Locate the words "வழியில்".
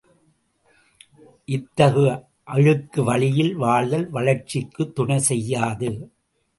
3.03-3.53